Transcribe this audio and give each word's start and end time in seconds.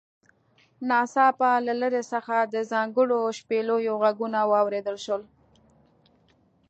ناڅاپه 0.89 1.49
له 1.65 1.73
لرې 1.81 2.03
څخه 2.11 2.35
د 2.53 2.55
ځانګړو 2.71 3.19
شپېلیو 3.37 3.95
غږونه 4.03 4.39
واوریدل 4.51 4.97
شول 5.05 5.23